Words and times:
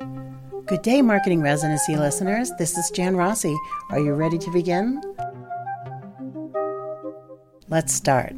Good 0.00 0.82
day, 0.82 1.02
Marketing 1.02 1.42
Residency 1.42 1.96
listeners. 1.96 2.50
This 2.58 2.78
is 2.78 2.90
Jan 2.90 3.16
Rossi. 3.16 3.54
Are 3.90 3.98
you 3.98 4.14
ready 4.14 4.38
to 4.38 4.50
begin? 4.50 5.00
Let's 7.68 7.92
start. 7.92 8.34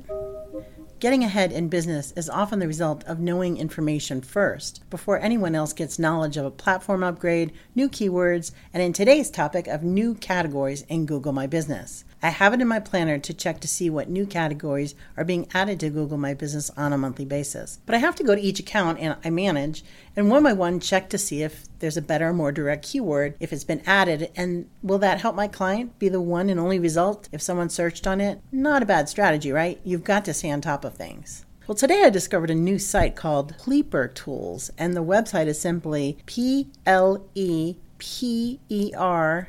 Getting 1.02 1.24
ahead 1.24 1.50
in 1.50 1.66
business 1.66 2.12
is 2.12 2.30
often 2.30 2.60
the 2.60 2.68
result 2.68 3.02
of 3.08 3.18
knowing 3.18 3.56
information 3.56 4.20
first 4.20 4.88
before 4.88 5.18
anyone 5.18 5.56
else 5.56 5.72
gets 5.72 5.98
knowledge 5.98 6.36
of 6.36 6.44
a 6.44 6.50
platform 6.52 7.02
upgrade, 7.02 7.50
new 7.74 7.88
keywords, 7.88 8.52
and 8.72 8.80
in 8.80 8.92
today's 8.92 9.28
topic 9.28 9.66
of 9.66 9.82
new 9.82 10.14
categories 10.14 10.82
in 10.82 11.04
Google 11.04 11.32
My 11.32 11.48
Business. 11.48 12.04
I 12.22 12.28
have 12.28 12.54
it 12.54 12.60
in 12.60 12.68
my 12.68 12.78
planner 12.78 13.18
to 13.18 13.34
check 13.34 13.58
to 13.62 13.66
see 13.66 13.90
what 13.90 14.08
new 14.08 14.26
categories 14.26 14.94
are 15.16 15.24
being 15.24 15.48
added 15.52 15.80
to 15.80 15.90
Google 15.90 16.18
My 16.18 16.34
Business 16.34 16.70
on 16.76 16.92
a 16.92 16.98
monthly 16.98 17.24
basis. 17.24 17.80
But 17.84 17.96
I 17.96 17.98
have 17.98 18.14
to 18.14 18.22
go 18.22 18.36
to 18.36 18.40
each 18.40 18.60
account 18.60 19.00
and 19.00 19.16
I 19.24 19.30
manage 19.30 19.82
and 20.14 20.30
one 20.30 20.44
by 20.44 20.52
one 20.52 20.78
check 20.78 21.10
to 21.10 21.18
see 21.18 21.42
if 21.42 21.66
there's 21.80 21.96
a 21.96 22.02
better, 22.02 22.32
more 22.32 22.52
direct 22.52 22.84
keyword, 22.84 23.34
if 23.40 23.52
it's 23.52 23.64
been 23.64 23.82
added, 23.86 24.30
and 24.36 24.68
will 24.82 24.98
that 24.98 25.20
help 25.20 25.34
my 25.34 25.48
client 25.48 25.98
be 25.98 26.08
the 26.08 26.20
one 26.20 26.48
and 26.48 26.60
only 26.60 26.78
result 26.78 27.28
if 27.32 27.42
someone 27.42 27.68
searched 27.68 28.06
on 28.06 28.20
it? 28.20 28.40
Not 28.52 28.84
a 28.84 28.86
bad 28.86 29.08
strategy, 29.08 29.50
right? 29.50 29.80
You've 29.82 30.04
got 30.04 30.24
to 30.26 30.34
stay 30.34 30.50
on 30.52 30.60
top 30.60 30.84
of 30.84 30.91
things. 30.92 31.44
Well, 31.66 31.76
today 31.76 32.02
I 32.04 32.10
discovered 32.10 32.50
a 32.50 32.54
new 32.54 32.78
site 32.78 33.16
called 33.16 33.56
Pleper 33.58 34.12
Tools, 34.14 34.70
and 34.76 34.96
the 34.96 35.04
website 35.04 35.46
is 35.46 35.60
simply 35.60 36.18
P 36.26 36.68
L 36.86 37.26
E 37.34 37.76
P 37.98 38.60
E 38.68 38.92
R 38.96 39.48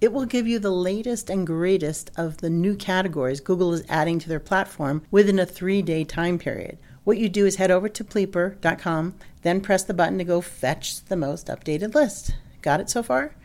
it 0.00 0.12
will 0.12 0.24
give 0.24 0.48
you 0.48 0.58
the 0.58 0.72
latest 0.72 1.30
and 1.30 1.46
greatest 1.46 2.10
of 2.16 2.38
the 2.38 2.50
new 2.50 2.74
categories 2.74 3.40
Google 3.40 3.72
is 3.72 3.84
adding 3.88 4.18
to 4.18 4.28
their 4.28 4.40
platform 4.40 5.02
within 5.12 5.38
a 5.38 5.46
three 5.46 5.80
day 5.80 6.02
time 6.02 6.38
period. 6.38 6.76
What 7.04 7.18
you 7.18 7.28
do 7.28 7.46
is 7.46 7.54
head 7.54 7.70
over 7.70 7.88
to 7.88 8.04
Pleper.com, 8.04 9.14
then 9.42 9.60
press 9.60 9.84
the 9.84 9.94
button 9.94 10.18
to 10.18 10.24
go 10.24 10.40
fetch 10.40 11.04
the 11.04 11.16
most 11.16 11.46
updated 11.46 11.94
list. 11.94 12.34
Got 12.62 12.80
it 12.80 12.90
so 12.90 13.02
far? 13.02 13.36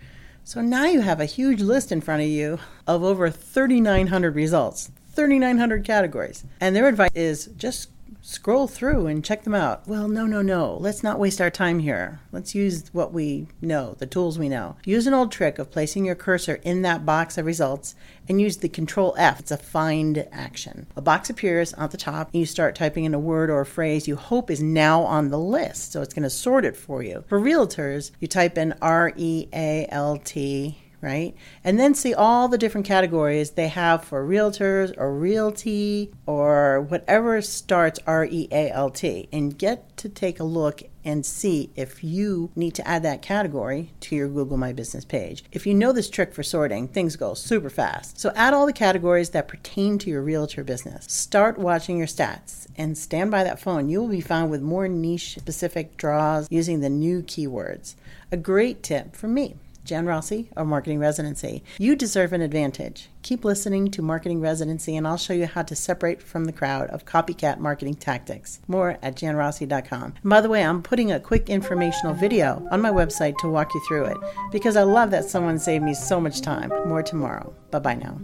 So 0.44 0.62
now 0.62 0.86
you 0.86 1.02
have 1.02 1.20
a 1.20 1.26
huge 1.26 1.62
list 1.62 1.92
in 1.92 2.02
front 2.02 2.24
of 2.24 2.28
you 2.28 2.58
of 2.88 3.04
over 3.04 3.30
3,900 3.30 4.36
results, 4.36 4.92
3,900 5.14 5.84
categories. 5.84 6.44
And 6.60 6.76
their 6.76 6.88
advice 6.88 7.12
is 7.14 7.48
just 7.58 7.90
scroll 8.24 8.68
through 8.68 9.06
and 9.06 9.24
check 9.24 9.44
them 9.44 9.54
out. 9.54 9.86
Well, 9.86 10.08
no, 10.08 10.26
no, 10.26 10.42
no. 10.42 10.78
Let's 10.80 11.04
not 11.04 11.20
waste 11.20 11.42
our 11.42 11.50
time 11.50 11.80
here. 11.80 12.22
Let's 12.32 12.56
use 12.56 12.86
what 12.94 13.12
we 13.12 13.48
know, 13.62 13.96
the 14.00 14.08
tools 14.08 14.40
we 14.40 14.48
know. 14.48 14.78
Use 14.86 15.06
an 15.08 15.14
old 15.14 15.32
trick 15.32 15.60
of 15.60 15.70
placing 15.70 16.06
your 16.06 16.16
cursor 16.16 16.56
in 16.64 16.84
that 16.84 17.06
box 17.06 17.38
of 17.38 17.46
results 17.46 17.96
and 18.30 18.40
use 18.40 18.58
the 18.58 18.70
control 18.70 19.14
F. 19.18 19.42
It's 19.42 19.52
a 19.52 19.58
find 19.58 20.26
action. 20.32 20.88
A 20.96 21.02
box 21.02 21.30
appears 21.30 21.74
at 21.74 21.92
the 21.92 21.98
top 21.98 22.30
and 22.32 22.40
you 22.40 22.46
start 22.46 22.76
typing 22.76 23.04
in 23.04 23.14
a 23.14 23.20
word 23.20 23.50
or 23.50 23.60
a 23.60 23.66
phrase 23.66 24.08
you 24.08 24.16
hope 24.16 24.50
is 24.50 24.62
now 24.62 25.04
on 25.04 25.30
the 25.30 25.40
list. 25.40 25.92
So 25.92 26.02
it's 26.02 26.14
going 26.14 26.24
to 26.24 26.30
sort 26.30 26.64
it 26.64 26.78
for 26.78 27.04
you. 27.04 27.26
For 27.28 27.40
realtors, 27.40 28.12
you 28.22 28.30
type 28.30 28.58
in 28.58 28.74
R 28.82 29.12
E 29.18 29.50
A 29.52 29.86
L 29.92 30.18
T 30.18 30.78
right? 31.04 31.36
And 31.64 31.78
then 31.78 31.94
see 31.94 32.14
all 32.14 32.48
the 32.48 32.58
different 32.58 32.88
categories 32.88 33.52
they 33.52 33.68
have 33.68 34.06
for 34.06 34.26
realtors 34.26 34.94
or 34.98 35.14
realty 35.14 36.12
or 36.26 36.82
whatever 36.82 37.42
starts 37.42 38.00
R 38.08 38.26
E 38.26 38.48
A 38.52 38.72
L 38.72 38.90
T 38.90 39.28
and 39.32 39.58
get 39.58 39.96
to 39.98 40.08
take 40.10 40.40
a 40.40 40.46
look 40.46 40.82
and 41.06 41.26
see 41.26 41.70
if 41.76 42.04
you 42.04 42.50
need 42.56 42.74
to 42.76 42.88
add 42.88 43.04
that 43.04 43.22
category 43.22 43.92
to 44.00 44.16
your 44.16 44.30
Google 44.30 44.56
My 44.56 44.72
Business 44.72 45.04
page. 45.04 45.44
If 45.52 45.68
you 45.68 45.74
know 45.74 45.92
this 45.92 46.10
trick 46.10 46.34
for 46.34 46.44
sorting, 46.44 46.88
things 46.88 47.18
go 47.18 47.34
super 47.34 47.70
fast. 47.70 48.18
So 48.18 48.32
add 48.36 48.54
all 48.54 48.66
the 48.66 48.72
categories 48.72 49.32
that 49.32 49.50
pertain 49.50 49.98
to 50.00 50.10
your 50.10 50.22
realtor 50.22 50.64
business. 50.64 51.06
Start 51.12 51.58
watching 51.58 51.98
your 51.98 52.08
stats 52.08 52.68
and 52.78 52.98
stand 52.98 53.30
by 53.32 53.44
that 53.44 53.60
phone. 53.60 53.90
You 53.90 54.02
will 54.02 54.08
be 54.08 54.22
found 54.22 54.50
with 54.50 54.62
more 54.62 54.88
niche 54.88 55.36
specific 55.36 55.98
draws 55.98 56.48
using 56.50 56.80
the 56.80 56.90
new 56.90 57.22
keywords. 57.22 57.96
A 58.32 58.38
great 58.38 58.82
tip 58.82 59.18
from 59.18 59.34
me. 59.34 59.58
Jan 59.84 60.06
Rossi 60.06 60.50
of 60.56 60.68
Marketing 60.68 61.00
Residency. 61.00 61.64
You 61.78 61.96
deserve 61.96 62.34
an 62.34 62.42
advantage. 62.42 63.10
Keep 63.22 63.46
listening 63.46 63.92
to 63.92 64.02
Marketing 64.02 64.40
Residency, 64.40 64.96
and 64.96 65.08
I'll 65.08 65.18
show 65.18 65.34
you 65.34 65.46
how 65.46 65.64
to 65.64 65.76
separate 65.76 66.22
from 66.22 66.46
the 66.46 66.54
crowd 66.54 66.90
of 66.90 67.06
copycat 67.06 67.60
marketing 67.60 67.96
tactics. 67.96 68.60
More 68.68 68.98
at 69.02 69.16
janrossi.com. 69.16 70.14
And 70.22 70.30
by 70.30 70.42
the 70.42 70.50
way, 70.50 70.64
I'm 70.64 70.82
putting 70.82 71.12
a 71.12 71.20
quick 71.20 71.50
informational 71.50 72.14
video 72.14 72.68
on 72.72 72.82
my 72.82 72.92
website 72.92 73.38
to 73.40 73.50
walk 73.50 73.74
you 73.74 73.82
through 73.88 74.06
it 74.06 74.18
because 74.52 74.78
I 74.78 74.84
love 74.84 75.12
that 75.12 75.26
someone 75.26 75.60
saved 75.60 75.84
me 75.84 75.94
so 75.94 76.20
much 76.20 76.42
time. 76.42 76.70
More 76.88 77.04
tomorrow. 77.04 77.54
Bye 77.72 77.80
bye 77.80 77.96
now. 77.96 78.20